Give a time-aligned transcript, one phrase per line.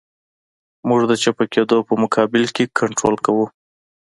[0.87, 3.45] موږ د چپه کېدو په مقابل کې کنټرول کوو